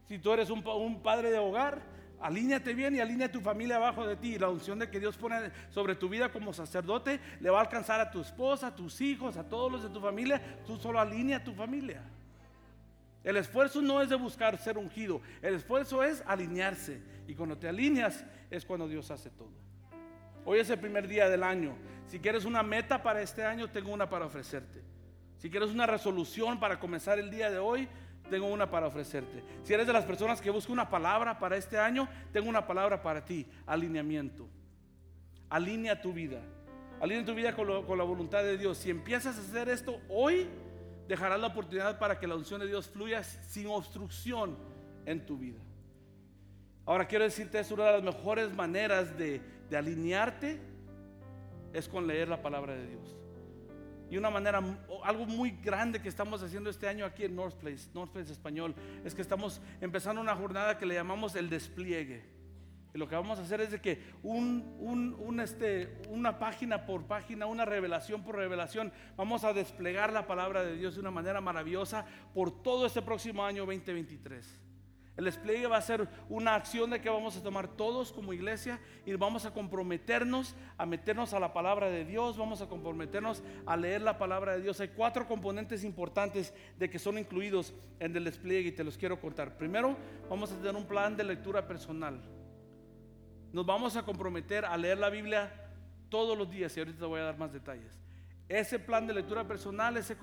[0.09, 0.63] Si tú eres un,
[1.03, 1.83] padre de hogar,
[2.19, 4.39] alíñate bien y alinea tu familia abajo de ti.
[4.39, 7.99] La unción de que Dios pone sobre tu vida como sacerdote le va a alcanzar
[7.99, 10.41] a tu esposa, a tus hijos, a todos los de tu familia.
[10.65, 12.01] Tú solo alinea a tu familia.
[13.23, 17.03] El esfuerzo no es de buscar ser ungido, el esfuerzo es alinearse.
[17.27, 19.51] Y cuando te alineas es cuando Dios hace todo.
[20.43, 21.75] Hoy es el primer día del año.
[22.07, 24.81] Si quieres una meta para este año, tengo una para ofrecerte.
[25.37, 27.87] Si quieres una resolución para comenzar el día de hoy,
[28.29, 29.43] tengo una para ofrecerte.
[29.63, 33.01] Si eres de las personas que busca una palabra para este año, tengo una palabra
[33.01, 34.47] para ti, alineamiento.
[35.49, 36.41] Alinea tu vida.
[37.01, 38.77] Alinea tu vida con, la voluntad de Dios.
[38.77, 40.47] Si empiezas a hacer esto hoy,
[41.07, 44.57] dejarás la oportunidad para que la unción de Dios fluya sin obstrucción
[45.05, 45.59] en tu vida.
[46.85, 50.59] Ahora quiero decirte, es una de las mejores maneras de, de alinearte,
[51.73, 53.18] es con leer la palabra de Dios.
[54.09, 54.61] Y una manera,
[55.03, 58.73] algo muy grande que estamos haciendo este año aquí en North Place, North Place Español,
[59.05, 62.39] es que estamos empezando una jornada que le llamamos el despliegue.
[62.93, 64.01] Y lo que vamos a hacer es de que
[65.43, 70.75] este, una página por página, una revelación por revelación, vamos a desplegar la palabra de
[70.75, 74.68] Dios de una manera maravillosa por todo este próximo año 2023.
[75.19, 78.79] El despliegue va a ser una acción de que vamos a tomar todos como iglesia
[79.05, 83.75] y vamos a comprometernos a meternos a la palabra de Dios, vamos a comprometernos a
[83.75, 84.79] leer la palabra de Dios.
[84.79, 89.19] Hay cuatro componentes importantes de que son incluidos en el despliegue y te los quiero
[89.19, 89.57] contar.
[89.57, 89.97] Primero,
[90.29, 92.21] vamos a tener un plan de lectura personal.
[93.51, 95.51] Nos vamos a comprometer a leer la Biblia
[96.07, 97.99] todos los días y ahorita te voy a dar más detalles.
[98.47, 100.15] Ese plan de lectura personal, ese,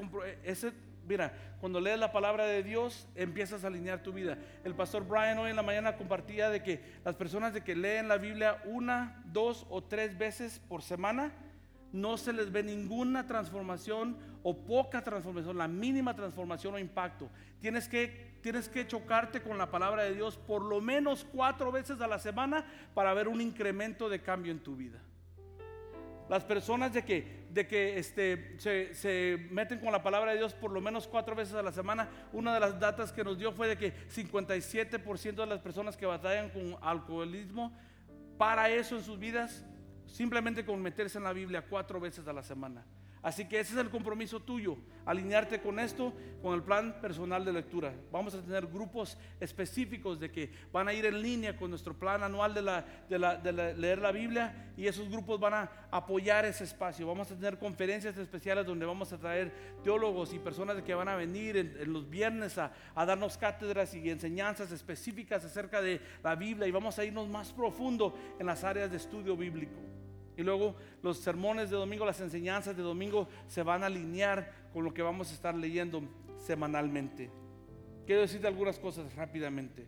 [0.42, 0.72] ese
[1.06, 4.38] Mira, cuando lees la palabra de Dios, empiezas a alinear tu vida.
[4.64, 8.08] El pastor Brian hoy en la mañana compartía de que las personas de que leen
[8.08, 11.32] la Biblia una, dos o tres veces por semana,
[11.92, 17.30] no se les ve ninguna transformación o poca transformación, la mínima transformación o impacto.
[17.60, 22.00] Tienes que, tienes que chocarte con la palabra de Dios por lo menos cuatro veces
[22.00, 22.64] a la semana
[22.94, 25.00] para ver un incremento de cambio en tu vida.
[26.28, 30.54] Las personas de que, de que este, se, se meten con la palabra de Dios
[30.54, 33.52] por lo menos cuatro veces a la semana, una de las datas que nos dio
[33.52, 37.72] fue de que 57% de las personas que batallan con alcoholismo,
[38.38, 39.64] para eso en sus vidas,
[40.06, 42.84] simplemente con meterse en la Biblia cuatro veces a la semana.
[43.22, 47.52] Así que ese es el compromiso tuyo, alinearte con esto, con el plan personal de
[47.52, 47.92] lectura.
[48.12, 52.22] Vamos a tener grupos específicos de que van a ir en línea con nuestro plan
[52.22, 57.06] anual de, leer la Biblia y esos grupos van a apoyar ese espacio.
[57.06, 59.52] Vamos a tener conferencias especiales donde vamos a traer
[59.82, 64.70] teólogos y personas que van a venir en, los viernes a darnos cátedras y enseñanzas
[64.70, 68.98] específicas acerca de la Biblia y vamos a irnos más profundo en las áreas de
[68.98, 69.80] estudio bíblico.
[70.36, 74.84] Y luego los sermones de domingo, las enseñanzas de domingo se van a alinear con
[74.84, 76.02] lo que vamos a estar leyendo
[76.38, 77.30] semanalmente.
[78.06, 79.86] Quiero decirte algunas cosas rápidamente.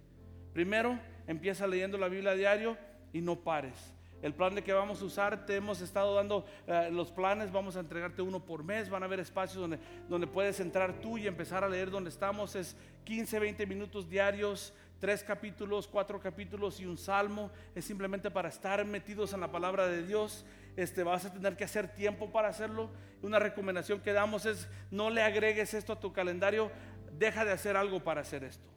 [0.52, 2.76] Primero, empieza leyendo la Biblia a diario
[3.12, 3.94] y no pares.
[4.20, 7.76] El plan de que vamos a usar, te hemos estado dando eh, los planes, vamos
[7.76, 11.28] a entregarte uno por mes, van a haber espacios donde, donde puedes entrar tú y
[11.28, 16.86] empezar a leer donde estamos, es 15, 20 minutos diarios, tres capítulos, cuatro capítulos y
[16.86, 20.44] un salmo, es simplemente para estar metidos en la palabra de Dios.
[20.76, 22.90] Este, vas a tener que hacer tiempo para hacerlo.
[23.22, 26.70] Una recomendación que damos es no le agregues esto a tu calendario,
[27.12, 28.68] deja de hacer algo para hacer esto.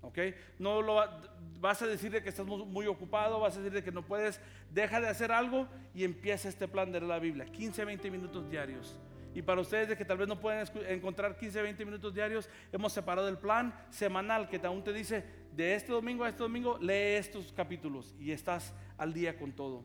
[0.00, 0.18] ¿Ok?
[0.58, 1.04] No lo
[1.60, 5.08] vas a decirle que estás muy ocupado, vas a decirle que no puedes, deja de
[5.08, 8.96] hacer algo y empieza este plan de la Biblia, 15, 20 minutos diarios.
[9.34, 12.92] Y para ustedes de que tal vez no pueden encontrar 15, 20 minutos diarios, hemos
[12.92, 17.16] separado el plan semanal que aún te dice, de este domingo a este domingo, lee
[17.16, 19.84] estos capítulos y estás al día con todo.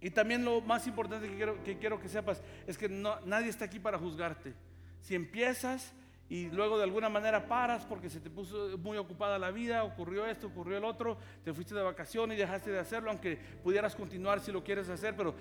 [0.00, 1.28] Y también lo más importante
[1.64, 4.54] que quiero que, sepas es que nadie está aquí para juzgarte.
[5.00, 5.92] Si empiezas
[6.28, 10.26] y luego de alguna manera paras porque se te puso muy ocupada la vida, ocurrió
[10.26, 14.40] esto, ocurrió el otro, te fuiste de vacaciones y dejaste de hacerlo, aunque pudieras continuar
[14.40, 15.34] si lo quieres hacer, pero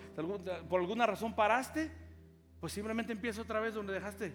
[0.67, 1.91] por alguna razón paraste,
[2.59, 4.33] pues simplemente empieza otra vez donde dejaste.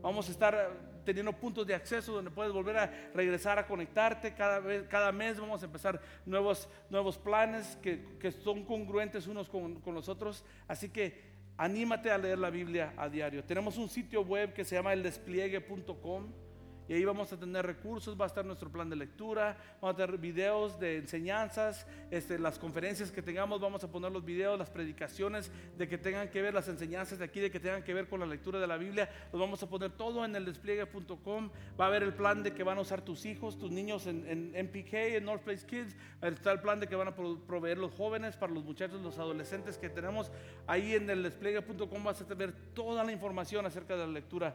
[0.00, 4.34] Vamos a estar teniendo puntos de acceso donde puedes volver a regresar a conectarte.
[4.34, 9.48] Cada, vez, cada mes vamos a empezar nuevos, nuevos planes que, que son congruentes unos
[9.48, 10.44] con, con los otros.
[10.68, 11.22] Así que
[11.56, 13.42] anímate a leer la Biblia a diario.
[13.42, 16.45] Tenemos un sitio web que se llama eldespliegue.com
[16.88, 19.96] y ahí vamos a tener recursos, va a estar nuestro plan de lectura, vamos a
[19.96, 24.70] tener videos de enseñanzas, este, las conferencias que tengamos, vamos a poner los videos, las
[24.70, 28.08] predicaciones de que tengan que ver, las enseñanzas de aquí, de que tengan que ver
[28.08, 31.50] con la lectura de la Biblia, los vamos a poner todo en el despliegue.com.
[31.78, 34.26] Va a haber el plan de que van a usar tus hijos, tus niños en,
[34.26, 35.96] en MPK, en North Place Kids.
[36.22, 39.78] Está el plan de que van a proveer los jóvenes, para los muchachos, los adolescentes
[39.78, 40.30] que tenemos.
[40.66, 44.54] Ahí en el despliegue.com vas a tener toda la información acerca de la lectura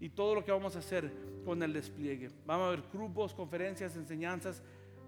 [0.00, 1.12] y todo lo que vamos a hacer
[1.44, 2.30] con el despliegue.
[2.46, 4.62] Vamos a ver grupos, conferencias, enseñanzas.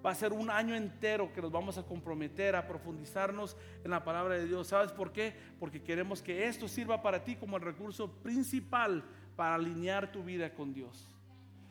[0.05, 4.05] Va a ser un año entero que nos vamos a comprometer a profundizarnos en la
[4.05, 4.69] palabra de Dios.
[4.69, 5.35] ¿Sabes por qué?
[5.59, 9.05] Porque queremos que esto sirva para ti como el recurso principal
[9.37, 11.09] para alinear tu vida con Dios.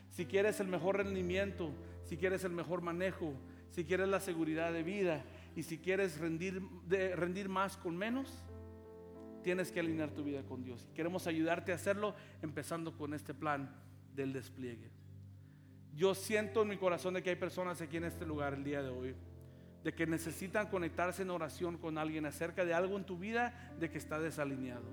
[0.10, 1.72] Si quieres el mejor rendimiento,
[2.06, 3.34] si quieres el mejor manejo,
[3.70, 5.24] si quieres la seguridad de vida
[5.56, 8.44] y si quieres rendir más con menos,
[9.42, 10.86] tienes que alinear tu vida con Dios.
[10.96, 13.74] Queremos ayudarte a hacerlo empezando con este plan
[14.16, 14.90] del despliegue.
[15.96, 18.82] Yo siento en mi corazón de que hay personas aquí en este lugar el día
[18.82, 19.16] de hoy,
[19.84, 23.90] de que necesitan conectarse en oración con alguien acerca de algo en tu vida de
[23.90, 24.86] que está desalineado.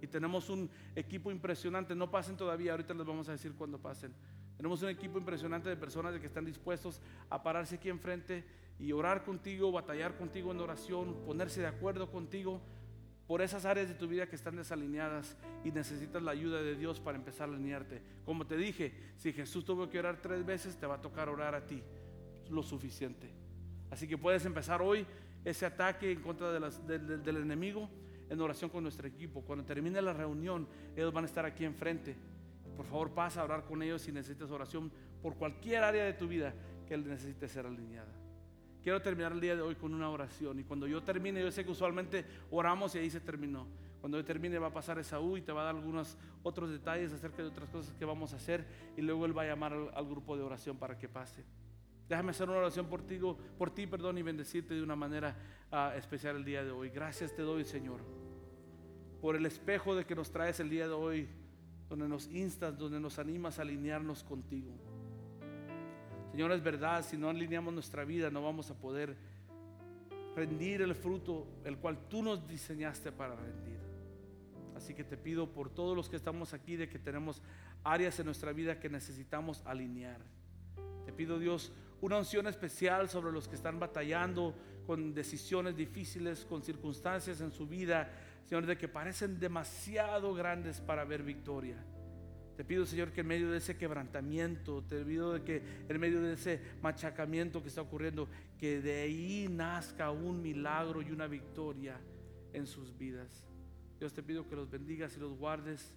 [0.00, 4.12] Y tenemos un equipo impresionante, no pasen todavía, ahorita les vamos a decir cuando pasen.
[4.56, 8.44] Tenemos un equipo impresionante de personas de que están dispuestos a pararse aquí enfrente
[8.78, 12.60] y orar contigo, batallar contigo en oración, ponerse de acuerdo contigo
[13.32, 17.00] por esas áreas de tu vida que están desalineadas y necesitas la ayuda de Dios
[17.00, 18.02] para empezar a alinearte.
[18.26, 21.54] Como te dije, si Jesús tuvo que orar tres veces, te va a tocar orar
[21.54, 21.82] a ti
[22.50, 23.30] lo suficiente.
[23.90, 25.06] Así que puedes empezar hoy
[25.46, 27.88] ese ataque en contra del enemigo
[28.28, 29.40] en oración con nuestro equipo.
[29.40, 32.14] Cuando termine la reunión, ellos van a estar aquí enfrente.
[32.76, 34.92] Por favor, pasa a orar con ellos si necesitas oración
[35.22, 36.52] por cualquier área de tu vida
[36.86, 38.12] que necesite ser alineada.
[38.82, 40.58] Quiero terminar el día de hoy con una oración.
[40.58, 43.68] Y cuando yo termine, yo sé que usualmente oramos y ahí se terminó.
[44.00, 47.12] Cuando yo termine va a pasar Esaú y te va a dar algunos otros detalles
[47.12, 48.66] acerca de otras cosas que vamos a hacer.
[48.96, 51.44] Y luego él va a llamar al, grupo de oración para que pase.
[52.08, 53.20] Déjame hacer una oración por ti,
[53.56, 55.36] por ti perdón, y bendecirte de una manera
[55.70, 56.90] ah, especial el día de hoy.
[56.90, 58.00] Gracias te doy, Señor,
[59.20, 61.28] por el espejo de que nos traes el día de hoy,
[61.88, 64.91] donde nos instas, donde nos animas a alinearnos contigo.
[66.32, 69.14] Señor, es verdad, si no alineamos nuestra vida no vamos a poder
[70.34, 73.78] rendir el fruto el cual tú nos diseñaste para rendir.
[74.74, 77.42] Así que te pido por todos los que estamos aquí de que tenemos
[77.84, 80.22] áreas en nuestra vida que necesitamos alinear.
[81.04, 81.70] Te pido Dios
[82.00, 84.54] una unción especial sobre los que están batallando
[84.86, 88.10] con decisiones difíciles, con circunstancias en su vida
[88.46, 91.76] Señor, de que parecen demasiado grandes para ver victoria.
[92.56, 96.20] Te pido, Señor, que en medio de ese quebrantamiento, te pido de que en medio
[96.20, 98.28] de ese machacamiento que está ocurriendo,
[98.58, 101.98] que de ahí nazca un milagro y una victoria
[102.52, 103.46] en sus vidas.
[103.98, 105.94] Dios te pido que los bendigas y los guardes,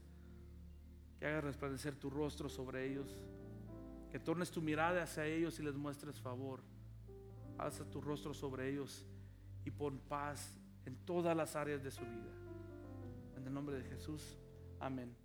[1.19, 3.25] que hagas resplandecer tu rostro sobre ellos,
[4.11, 6.61] que tornes tu mirada hacia ellos y les muestres favor.
[7.57, 9.05] Alza tu rostro sobre ellos
[9.65, 12.31] y pon paz en todas las áreas de su vida.
[13.35, 14.37] En el nombre de Jesús,
[14.79, 15.24] amén.